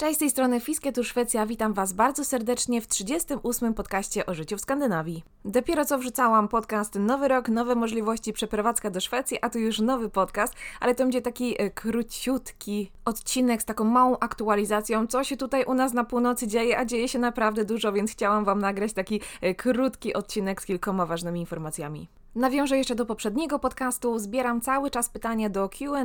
[0.00, 3.74] Cześć, z tej strony Fisketur Szwecja, witam Was bardzo serdecznie w 38.
[3.74, 5.24] podcaście o życiu w Skandynawii.
[5.44, 10.08] Dopiero co wrzucałam podcast Nowy Rok, Nowe Możliwości, Przeprowadzka do Szwecji, a tu już nowy
[10.08, 15.64] podcast, ale to będzie taki e, króciutki odcinek z taką małą aktualizacją, co się tutaj
[15.64, 19.20] u nas na północy dzieje, a dzieje się naprawdę dużo, więc chciałam Wam nagrać taki
[19.40, 22.19] e, krótki odcinek z kilkoma ważnymi informacjami.
[22.34, 24.18] Nawiążę jeszcze do poprzedniego podcastu.
[24.18, 26.04] Zbieram cały czas pytania do QA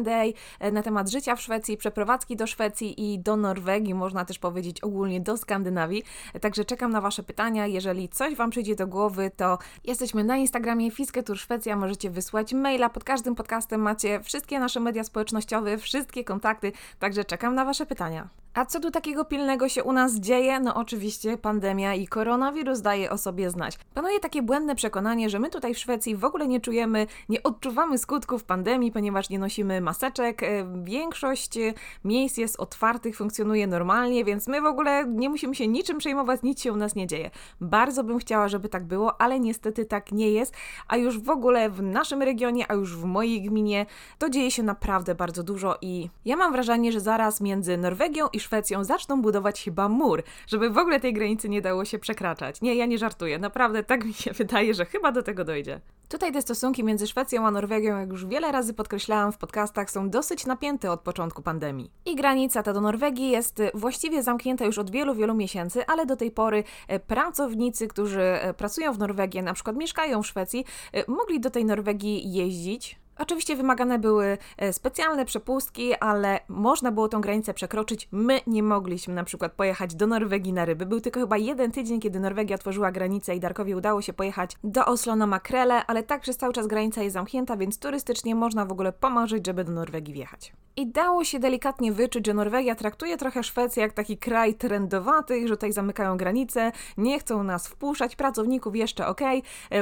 [0.60, 4.82] e, na temat życia w Szwecji, przeprowadzki do Szwecji i do Norwegii, można też powiedzieć
[4.82, 6.04] ogólnie do Skandynawii.
[6.42, 7.68] Także czekam na Wasze pytania.
[7.68, 11.76] Jeżeli coś Wam przyjdzie do głowy, to jesteśmy na Instagramie Fisketur Szwecja.
[11.76, 12.90] Możecie wysłać maila.
[12.90, 16.72] Pod każdym podcastem macie wszystkie nasze media społecznościowe, wszystkie kontakty.
[17.00, 18.45] Także czekam na Wasze pytania.
[18.56, 20.60] A co tu takiego pilnego się u nas dzieje?
[20.60, 23.78] No oczywiście pandemia i koronawirus daje o sobie znać.
[23.94, 27.98] Panuje takie błędne przekonanie, że my tutaj w Szwecji w ogóle nie czujemy, nie odczuwamy
[27.98, 30.44] skutków pandemii, ponieważ nie nosimy maseczek.
[30.44, 30.48] E,
[30.84, 31.74] większość e,
[32.04, 36.62] miejsc jest otwartych, funkcjonuje normalnie, więc my w ogóle nie musimy się niczym przejmować, nic
[36.62, 37.32] się u nas nie dzieje.
[37.62, 40.54] Bardzo bym chciała, żeby tak było, ale niestety tak nie jest,
[40.88, 43.86] a już w ogóle w naszym regionie, a już w mojej gminie
[44.18, 48.45] to dzieje się naprawdę bardzo dużo i ja mam wrażenie, że zaraz między Norwegią i
[48.46, 52.62] Szwecją zaczną budować chyba mur, żeby w ogóle tej granicy nie dało się przekraczać.
[52.62, 55.82] Nie, ja nie żartuję, naprawdę tak mi się wydaje, że chyba do tego dojdzie.
[56.10, 60.10] Tutaj te stosunki między Szwecją a Norwegią, jak już wiele razy podkreślałam w podcastach, są
[60.10, 61.92] dosyć napięte od początku pandemii.
[62.06, 66.16] I granica ta do Norwegii jest właściwie zamknięta już od wielu, wielu miesięcy, ale do
[66.16, 71.12] tej pory e, pracownicy, którzy e, pracują w Norwegii, na przykład mieszkają w Szwecji, e,
[71.12, 77.22] mogli do tej Norwegii jeździć, Oczywiście wymagane były e, specjalne przepustki, ale można było tą
[77.22, 78.08] granicę przekroczyć.
[78.12, 80.86] My nie mogliśmy na przykład pojechać do Norwegii na ryby.
[80.86, 84.86] Był tylko chyba jeden tydzień, kiedy Norwegia otworzyła granicę i Darkowi udało się pojechać do
[84.86, 88.72] Oslo na makrele, ale tak przez cały czas granica jest zamknięta, więc turystycznie można w
[88.72, 90.54] ogóle pomarzyć, żeby do Norwegii wjechać.
[90.78, 95.58] I dało się delikatnie wyczuć, że Norwegia traktuje trochę Szwecję jak taki kraj trendowaty, że
[95.58, 99.22] tutaj zamykają granice, nie chcą nas wpuszczać, pracowników jeszcze ok.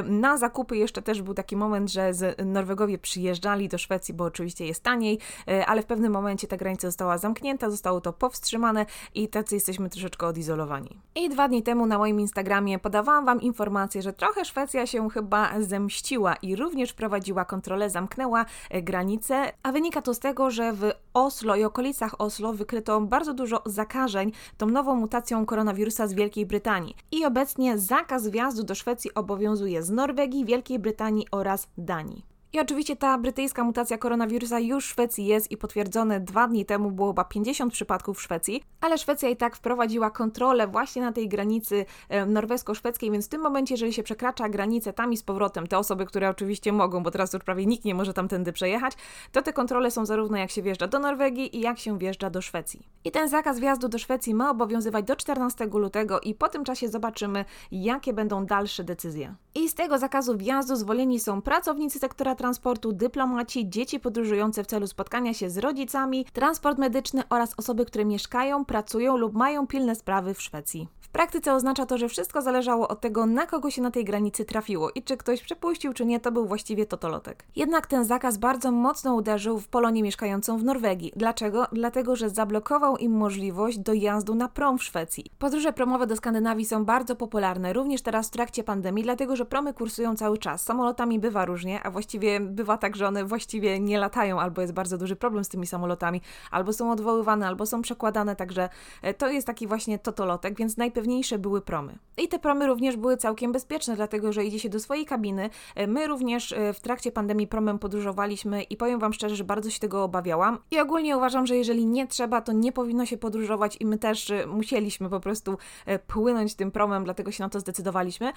[0.04, 4.66] Na zakupy jeszcze też był taki moment, że z Norwegowie przyjeżdżali do Szwecji, bo oczywiście
[4.66, 5.18] jest taniej,
[5.48, 9.90] e, ale w pewnym momencie ta granica została zamknięta, zostało to powstrzymane i tacy jesteśmy
[9.90, 10.98] troszeczkę odizolowani.
[11.14, 15.50] I dwa dni temu na moim Instagramie podawałam Wam informację, że trochę Szwecja się chyba
[15.60, 20.90] zemściła i również wprowadziła kontrolę, zamknęła e, granice, a wynika to z tego, że w
[21.14, 26.96] Oslo i okolicach Oslo wykryto bardzo dużo zakażeń tą nową mutacją koronawirusa z Wielkiej Brytanii.
[27.12, 32.33] I obecnie zakaz wjazdu do Szwecji obowiązuje z Norwegii, Wielkiej Brytanii oraz Danii.
[32.54, 36.90] I oczywiście ta brytyjska mutacja koronawirusa już w Szwecji jest i potwierdzone dwa dni temu
[36.90, 41.28] było chyba 50 przypadków w Szwecji, ale Szwecja i tak wprowadziła kontrolę właśnie na tej
[41.28, 41.84] granicy
[42.26, 46.06] norwesko-szwedzkiej, więc w tym momencie, jeżeli się przekracza granicę tam i z powrotem, te osoby,
[46.06, 48.92] które oczywiście mogą, bo teraz już prawie nikt nie może tamtędy przejechać,
[49.32, 52.42] to te kontrole są zarówno jak się wjeżdża do Norwegii i jak się wjeżdża do
[52.42, 52.88] Szwecji.
[53.04, 56.88] I ten zakaz wjazdu do Szwecji ma obowiązywać do 14 lutego i po tym czasie
[56.88, 59.34] zobaczymy, jakie będą dalsze decyzje.
[59.54, 64.86] I z tego zakazu wjazdu zwolnieni są pracownicy sektora transportu, dyplomaci, dzieci podróżujące w celu
[64.86, 70.34] spotkania się z rodzicami, transport medyczny oraz osoby, które mieszkają, pracują lub mają pilne sprawy
[70.34, 74.04] w Szwecji praktyce oznacza to, że wszystko zależało od tego, na kogo się na tej
[74.04, 77.44] granicy trafiło i czy ktoś przepuścił, czy nie, to był właściwie totolotek.
[77.56, 81.12] Jednak ten zakaz bardzo mocno uderzył w Polonię mieszkającą w Norwegii.
[81.16, 81.66] Dlaczego?
[81.72, 85.24] Dlatego, że zablokował im możliwość dojazdu na prom w Szwecji.
[85.38, 89.74] Podróże promowe do Skandynawii są bardzo popularne, również teraz w trakcie pandemii, dlatego że promy
[89.74, 90.62] kursują cały czas.
[90.62, 94.98] Samolotami bywa różnie, a właściwie bywa tak, że one właściwie nie latają, albo jest bardzo
[94.98, 98.68] duży problem z tymi samolotami, albo są odwoływane, albo są przekładane, także
[99.02, 101.98] e, to jest taki właśnie totolotek, więc najpewniej najpewniejsze były promy.
[102.16, 105.50] I te promy również były całkiem bezpieczne, dlatego że idzie się do swojej kabiny.
[105.74, 109.70] E, my również e, w trakcie pandemii promem podróżowaliśmy i powiem Wam szczerze, że bardzo
[109.70, 110.58] się tego obawiałam.
[110.70, 114.32] I ogólnie uważam, że jeżeli nie trzeba, to nie powinno się podróżować i my też
[114.46, 115.58] musieliśmy po prostu
[116.06, 118.32] płynąć tym promem, dlatego się na to zdecydowaliśmy,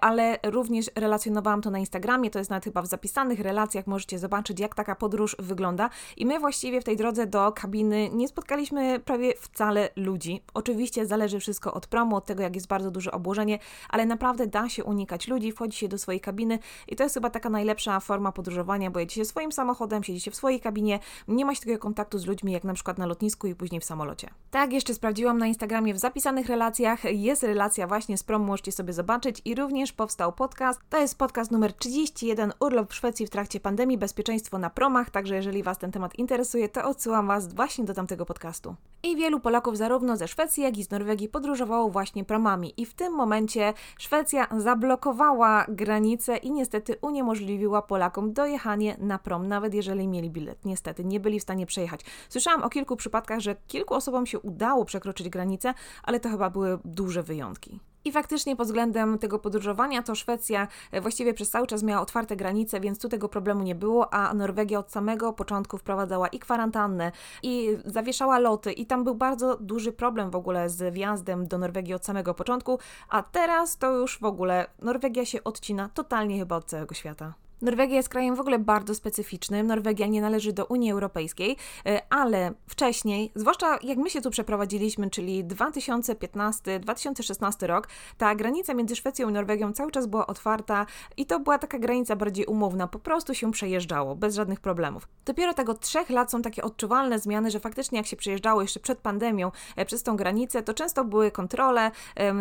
[0.00, 2.86] ale również relacjonowałam to na Instagramie, to jest nawet chyba w
[3.30, 5.90] zapisanych relacjach, możecie zobaczyć jak taka podróż wygląda.
[6.16, 10.42] I my właściwie w tej drodze do kabiny nie spotkaliśmy prawie wcale ludzi.
[10.54, 13.58] Oczywiście zależy wszystko od promu, od tego, jak jest bardzo duże obłożenie,
[13.88, 16.58] ale naprawdę da się unikać ludzi, wchodzi się do swojej kabiny
[16.88, 20.60] i to jest chyba taka najlepsza forma podróżowania, bo jedziecie swoim samochodem, siedzicie w swojej
[20.60, 23.80] kabinie, nie ma się takiego kontaktu z ludźmi, jak na przykład na lotnisku i później
[23.80, 24.30] w samolocie.
[24.50, 28.92] Tak, jeszcze sprawdziłam na Instagramie w zapisanych relacjach, jest relacja właśnie z promu, możecie sobie
[28.92, 33.30] zobaczyć i również powstał podcast, to jest podcast numer 31, urlop w Szwecji Szwecji w
[33.30, 37.84] trakcie pandemii bezpieczeństwo na promach, także jeżeli Was ten temat interesuje, to odsyłam Was właśnie
[37.84, 38.74] do tamtego podcastu.
[39.02, 42.94] I wielu Polaków zarówno ze Szwecji, jak i z Norwegii podróżowało właśnie promami i w
[42.94, 50.30] tym momencie Szwecja zablokowała granice i niestety uniemożliwiła Polakom dojechanie na prom, nawet jeżeli mieli
[50.30, 50.64] bilet.
[50.64, 52.00] Niestety nie byli w stanie przejechać.
[52.28, 56.78] Słyszałam o kilku przypadkach, że kilku osobom się udało przekroczyć granicę, ale to chyba były
[56.84, 57.80] duże wyjątki.
[58.04, 62.36] I faktycznie pod względem tego podróżowania to Szwecja e, właściwie przez cały czas miała otwarte
[62.36, 67.12] granice, więc tu tego problemu nie było, a Norwegia od samego początku wprowadzała i kwarantannę,
[67.42, 71.94] i zawieszała loty, i tam był bardzo duży problem w ogóle z wjazdem do Norwegii
[71.94, 76.64] od samego początku, a teraz to już w ogóle Norwegia się odcina totalnie chyba od
[76.64, 77.34] całego świata.
[77.62, 79.66] Norwegia jest krajem w ogóle bardzo specyficznym.
[79.66, 85.10] Norwegia nie należy do Unii Europejskiej, e, ale wcześniej, zwłaszcza jak my się tu przeprowadziliśmy,
[85.10, 90.86] czyli 2015-2016 rok, ta granica między Szwecją i Norwegią cały czas była otwarta
[91.16, 95.08] i to była taka granica bardziej umowna, po prostu się przejeżdżało bez żadnych problemów.
[95.24, 98.98] Dopiero tego trzech lat są takie odczuwalne zmiany, że faktycznie jak się przejeżdżało jeszcze przed
[98.98, 101.90] pandemią e, przez tą granicę, to często były kontrole,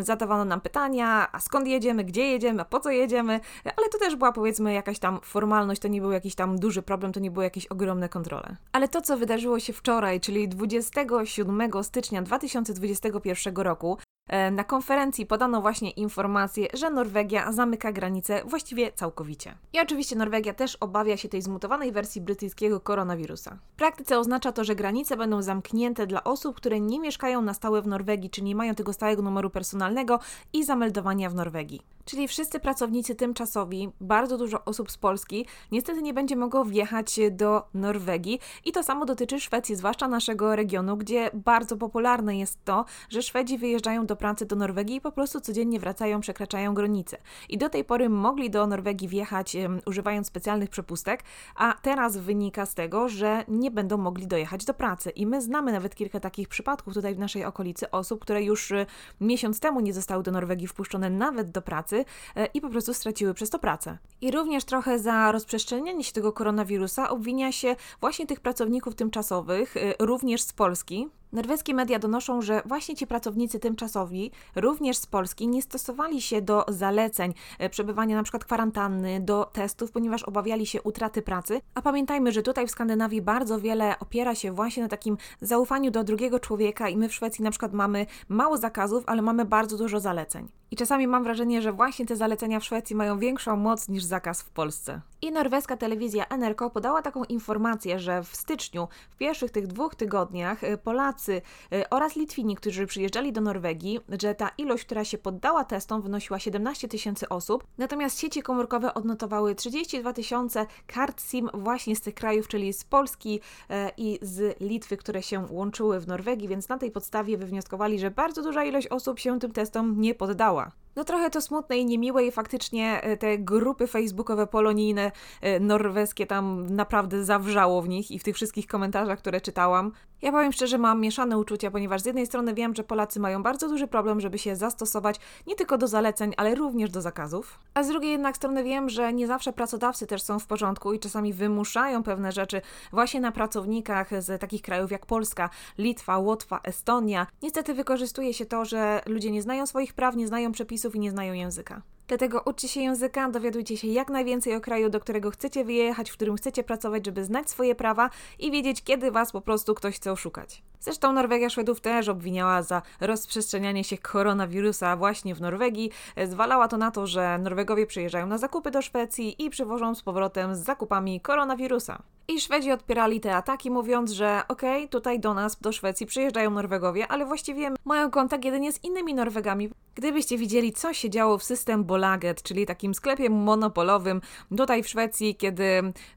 [0.01, 4.15] zadawano nam pytania, a skąd jedziemy, gdzie jedziemy, po co jedziemy, e, ale to też
[4.15, 7.31] była powiedzmy jakaś tam tam formalność, to nie był jakiś tam duży problem, to nie
[7.31, 8.55] były jakieś ogromne kontrole.
[8.71, 13.97] Ale to, co wydarzyło się wczoraj, czyli 27 stycznia 2021 roku,
[14.29, 19.55] E, na konferencji podano właśnie informację, że Norwegia zamyka granice właściwie całkowicie.
[19.73, 23.57] I oczywiście Norwegia też obawia się tej zmutowanej wersji brytyjskiego koronawirusa.
[23.73, 27.81] W praktyce oznacza to, że granice będą zamknięte dla osób, które nie mieszkają na stałe
[27.81, 30.19] w Norwegii, czyli nie mają tego stałego numeru personalnego
[30.53, 31.81] i zameldowania w Norwegii.
[32.09, 37.63] Czyli wszyscy pracownicy tymczasowi, bardzo dużo osób z Polski, niestety nie będzie mogło wjechać do
[37.73, 38.39] Norwegii.
[38.65, 43.57] I to samo dotyczy Szwecji, zwłaszcza naszego regionu, gdzie bardzo popularne jest to, że Szwedzi
[43.57, 47.17] wyjeżdżają do pracy do Norwegii i po prostu codziennie wracają, przekraczają granice.
[47.49, 51.23] I do tej pory mogli do Norwegii wjechać um, używając specjalnych przepustek,
[51.55, 55.09] a teraz wynika z tego, że nie będą mogli dojechać do pracy.
[55.09, 58.85] I my znamy nawet kilka takich przypadków tutaj w naszej okolicy osób, które już y,
[59.21, 63.33] miesiąc temu nie zostały do Norwegii wpuszczone nawet do pracy y, i po prostu straciły
[63.33, 63.97] przez to pracę.
[64.21, 69.93] I również trochę za rozprzestrzenianie się tego koronawirusa obwinia się właśnie tych pracowników tymczasowych, y,
[69.99, 75.61] również z Polski, Norweskie media donoszą, że właśnie ci pracownicy tymczasowi, również z Polski, nie
[75.61, 81.21] stosowali się do zaleceń e, przebywania na przykład kwarantanny, do testów, ponieważ obawiali się utraty
[81.21, 81.61] pracy.
[81.75, 86.03] A pamiętajmy, że tutaj w Skandynawii bardzo wiele opiera się właśnie na takim zaufaniu do
[86.03, 89.99] drugiego człowieka i my w Szwecji na przykład mamy mało zakazów, ale mamy bardzo dużo
[89.99, 90.47] zaleceń.
[90.71, 94.41] I czasami mam wrażenie, że właśnie te zalecenia w Szwecji mają większą moc niż zakaz
[94.41, 95.01] w Polsce.
[95.21, 100.63] I norweska telewizja NRK podała taką informację, że w styczniu, w pierwszych tych dwóch tygodniach,
[100.63, 100.77] e,
[101.19, 106.01] Polacy e, oraz Litwini, którzy przyjeżdżali do Norwegii, że ta ilość, która się poddała testom,
[106.01, 107.63] wynosiła 17 tysięcy osób.
[107.77, 113.39] Natomiast sieci komórkowe odnotowały 32 tysiące kart SIM właśnie z tych krajów, czyli z Polski
[113.69, 118.11] e, i z Litwy, które się łączyły w Norwegii, więc na tej podstawie wywnioskowali, że
[118.11, 120.71] bardzo duża ilość osób się tym testom nie poddała.
[120.99, 125.11] No trochę to smutne i niemiłe i faktycznie e, te grupy facebookowe polonijne,
[125.41, 129.91] e, norweskie tam naprawdę zawrzało w nich i w tych wszystkich komentarzach, które czytałam.
[130.21, 133.69] Ja powiem szczerze, mam mieszane uczucia, ponieważ z jednej strony wiem, że Polacy mają bardzo
[133.69, 137.59] duży problem, żeby się zastosować nie tylko do zaleceń, ale również do zakazów.
[137.73, 140.99] A z drugiej jednak strony wiem, że nie zawsze pracodawcy też są w porządku i
[140.99, 142.61] czasami wymuszają pewne rzeczy
[142.91, 147.27] właśnie na pracownikach z takich krajów jak Polska, Litwa, Łotwa, Estonia.
[147.41, 151.11] Niestety wykorzystuje się to, że ludzie nie znają swoich praw, nie znają przepisów i nie
[151.11, 151.81] znają języka.
[152.09, 156.13] Dlatego uczcie się języka, dowiadujcie się jak najwięcej o kraju, do którego chcecie wyjechać, w
[156.13, 158.09] którym chcecie pracować, żeby znać swoje prawa
[158.39, 160.63] i wiedzieć, kiedy was po prostu ktoś chce oszukać.
[160.79, 165.91] Zresztą Norwegia Szwedów też obwiniała za rozprzestrzenianie się koronawirusa właśnie w Norwegii.
[166.25, 170.55] Zwalała to na to, że Norwegowie przyjeżdżają na zakupy do Szwecji i przywożą z powrotem
[170.55, 172.03] z zakupami koronawirusa.
[172.27, 176.51] I Szwedzi odpierali te ataki, mówiąc, że okej, okay, tutaj do nas, do Szwecji przyjeżdżają
[176.51, 179.69] Norwegowie, ale właściwie mają kontakt jedynie z innymi Norwegami.
[179.99, 184.21] Gdybyście widzieli, co się działo w system Bolaget, czyli takim sklepie monopolowym
[184.57, 185.63] tutaj w Szwecji, kiedy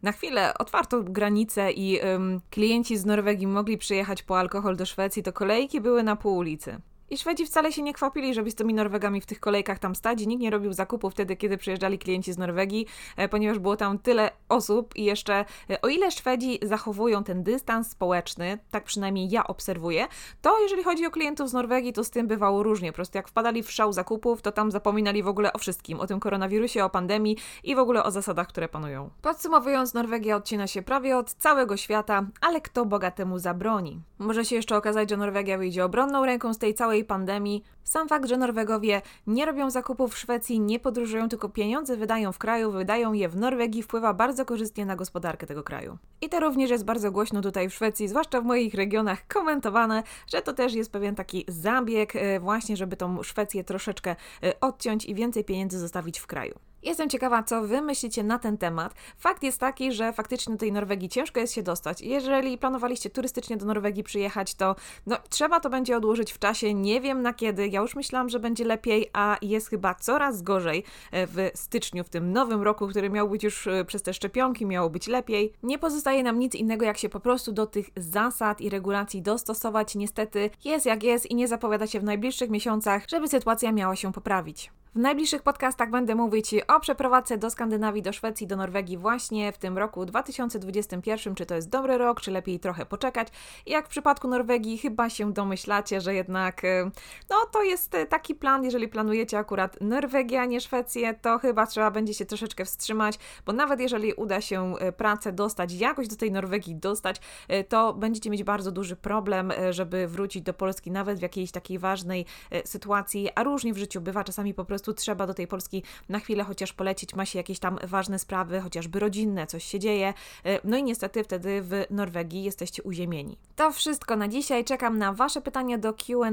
[0.02, 5.22] na chwilę otwarto granice i ym, klienci z Norwegii mogli przyjechać po alkohol do Szwecji,
[5.22, 6.80] to kolejki były na pół ulicy.
[7.12, 10.26] I Szwedzi wcale się nie kwapili, żeby z tymi Norwegami w tych kolejkach tam stać
[10.26, 14.30] nikt nie robił zakupów wtedy, kiedy przyjeżdżali klienci z Norwegii, e, ponieważ było tam tyle
[14.48, 20.06] osób i jeszcze e, o ile Szwedzi zachowują ten dystans społeczny, tak przynajmniej ja obserwuję,
[20.42, 22.92] to jeżeli chodzi o klientów z Norwegii, to z tym bywało różnie.
[22.92, 26.06] Po prostu jak wpadali w szał zakupów, to tam zapominali w ogóle o wszystkim, o
[26.06, 29.10] tym koronawirusie, o pandemii i w ogóle o zasadach, które panują.
[29.22, 34.00] Podsumowując, Norwegia odcina się prawie od całego świata, ale kto bogatemu zabroni?
[34.18, 37.64] Może się jeszcze okazać, że Norwegia wyjdzie obronną ręką z tej całej całej pandemii.
[37.84, 42.38] Sam fakt, że Norwegowie nie robią zakupów w Szwecji, nie podróżują, tylko pieniądze wydają w
[42.38, 45.98] kraju, wydają je w Norwegii, wpływa bardzo korzystnie na gospodarkę tego kraju.
[46.20, 50.42] I to również jest bardzo głośno tutaj w Szwecji, zwłaszcza w moich regionach, komentowane, że
[50.42, 55.14] to też jest pewien taki zabieg, e, właśnie, żeby tą Szwecję troszeczkę e, odciąć i
[55.14, 56.71] więcej pieniędzy zostawić w kraju.
[56.82, 58.94] Jestem ciekawa, co wy myślicie na ten temat.
[59.18, 62.00] Fakt jest taki, że faktycznie do tej Norwegii ciężko jest się dostać.
[62.00, 66.74] Jeżeli planowaliście turystycznie do Norwegii przyjechać, to no, trzeba to będzie odłożyć w czasie.
[66.74, 67.68] Nie wiem na kiedy.
[67.68, 72.08] Ja już myślałam, że będzie lepiej, a jest chyba coraz gorzej e, w styczniu, w
[72.08, 75.52] tym nowym roku, który miał być już e, przez te szczepionki, miało być lepiej.
[75.62, 79.94] Nie pozostaje nam nic innego, jak się po prostu do tych zasad i regulacji dostosować.
[79.94, 84.12] Niestety jest jak jest i nie zapowiada się w najbliższych miesiącach, żeby sytuacja miała się
[84.12, 84.70] poprawić.
[84.94, 89.58] W najbliższych podcastach będę mówić o przeprowadzce do Skandynawii, do Szwecji, do Norwegii właśnie w
[89.58, 91.34] tym roku 2021.
[91.34, 93.28] Czy to jest dobry rok, czy lepiej trochę poczekać?
[93.66, 96.90] Jak w przypadku Norwegii, chyba się domyślacie, że jednak e,
[97.30, 101.66] no to jest e, taki plan, jeżeli planujecie akurat Norwegię, a nie Szwecję, to chyba
[101.66, 106.16] trzeba będzie się troszeczkę wstrzymać, bo nawet jeżeli uda się e, pracę dostać, jakoś do
[106.16, 107.20] tej Norwegii dostać,
[107.68, 112.26] to będziecie mieć bardzo duży problem, żeby wrócić do Polski, nawet w jakiejś takiej ważnej
[112.64, 116.44] sytuacji, a różnie w życiu bywa, czasami po prostu trzeba do tej Polski na chwilę
[116.44, 120.14] chociaż polecić, ma się jakieś tam ważne sprawy, chociażby rodzinne, coś się dzieje.
[120.44, 123.38] E, no i niestety wtedy w Norwegii jesteście uziemieni.
[123.56, 124.64] To wszystko na dzisiaj.
[124.64, 126.30] Czekam na Wasze pytania do QA.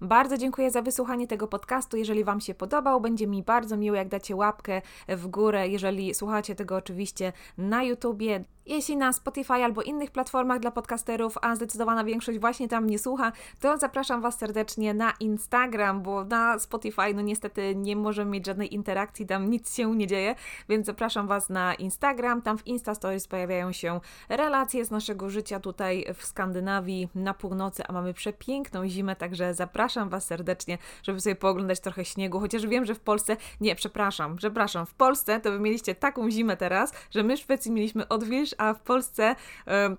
[0.00, 1.96] Bardzo dziękuję za wysłuchanie tego podcastu.
[1.96, 5.68] Jeżeli Wam się podobał, będzie mi bardzo miło, jak dacie łapkę w górę.
[5.68, 11.56] Jeżeli słuchacie tego oczywiście na YouTubie, jeśli na Spotify albo innych platformach dla podcasterów, a
[11.56, 17.14] zdecydowana większość właśnie tam nie słucha, to zapraszam Was serdecznie na Instagram, bo na Spotify
[17.14, 20.34] no niestety nie możemy mieć żadnej interakcji, tam nic się nie dzieje,
[20.68, 22.42] więc zapraszam Was na Instagram.
[22.42, 27.82] Tam w Insta Stories pojawiają się relacje z naszego życia tutaj w Skandynawii, na północy,
[27.86, 32.84] a mamy przepiękną zimę, także zapraszam Was serdecznie, żeby sobie pooglądać trochę śniegu, chociaż wiem,
[32.84, 37.22] że w Polsce, nie, przepraszam, przepraszam, w Polsce to Wy mieliście taką zimę teraz, że
[37.22, 39.36] my w Szwecji mieliśmy odwilż, a w Polsce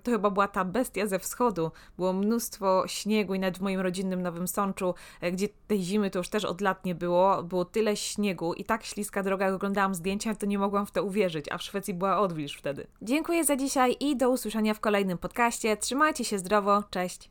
[0.03, 1.71] to chyba była ta bestia ze wschodu.
[1.97, 6.19] Było mnóstwo śniegu i nawet w moim rodzinnym Nowym Sączu, e, gdzie tej zimy to
[6.19, 9.95] już też od lat nie było, było tyle śniegu i tak śliska droga, jak oglądałam
[9.95, 12.87] zdjęcia, to nie mogłam w to uwierzyć, a w Szwecji była odwilż wtedy.
[13.01, 15.77] Dziękuję za dzisiaj i do usłyszenia w kolejnym podcaście.
[15.77, 17.27] Trzymajcie się zdrowo, cześć!